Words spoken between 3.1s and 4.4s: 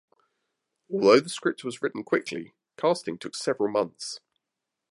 took several months.